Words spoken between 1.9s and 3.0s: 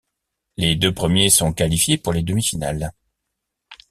pour les demi-finales.